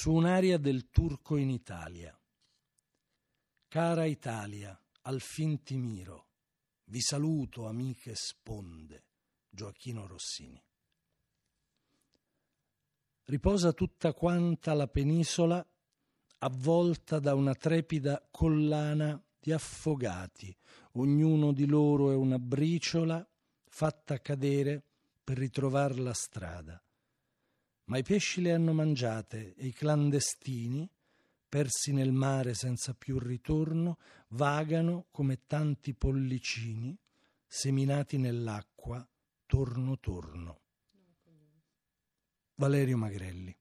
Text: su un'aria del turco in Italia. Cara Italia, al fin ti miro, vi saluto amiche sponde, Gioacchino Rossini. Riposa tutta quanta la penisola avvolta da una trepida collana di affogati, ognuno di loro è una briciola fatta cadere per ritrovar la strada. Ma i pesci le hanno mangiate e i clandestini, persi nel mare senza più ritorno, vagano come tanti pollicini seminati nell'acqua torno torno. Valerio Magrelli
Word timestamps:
su 0.00 0.14
un'aria 0.14 0.56
del 0.56 0.88
turco 0.88 1.36
in 1.36 1.50
Italia. 1.50 2.18
Cara 3.68 4.06
Italia, 4.06 4.82
al 5.02 5.20
fin 5.20 5.62
ti 5.62 5.76
miro, 5.76 6.28
vi 6.84 7.02
saluto 7.02 7.66
amiche 7.66 8.14
sponde, 8.14 9.04
Gioacchino 9.50 10.06
Rossini. 10.06 10.64
Riposa 13.24 13.74
tutta 13.74 14.14
quanta 14.14 14.72
la 14.72 14.88
penisola 14.88 15.62
avvolta 16.38 17.18
da 17.18 17.34
una 17.34 17.54
trepida 17.54 18.26
collana 18.30 19.22
di 19.38 19.52
affogati, 19.52 20.56
ognuno 20.92 21.52
di 21.52 21.66
loro 21.66 22.10
è 22.10 22.14
una 22.14 22.38
briciola 22.38 23.22
fatta 23.66 24.18
cadere 24.18 24.82
per 25.22 25.36
ritrovar 25.36 25.98
la 25.98 26.14
strada. 26.14 26.82
Ma 27.90 27.98
i 27.98 28.04
pesci 28.04 28.40
le 28.40 28.52
hanno 28.52 28.72
mangiate 28.72 29.52
e 29.56 29.66
i 29.66 29.72
clandestini, 29.72 30.88
persi 31.48 31.92
nel 31.92 32.12
mare 32.12 32.54
senza 32.54 32.94
più 32.94 33.18
ritorno, 33.18 33.98
vagano 34.28 35.08
come 35.10 35.44
tanti 35.48 35.92
pollicini 35.94 36.96
seminati 37.44 38.16
nell'acqua 38.16 39.04
torno 39.44 39.98
torno. 39.98 40.60
Valerio 42.54 42.96
Magrelli 42.96 43.59